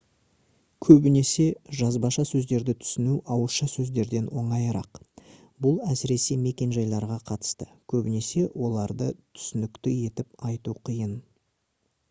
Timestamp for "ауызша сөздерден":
3.35-4.29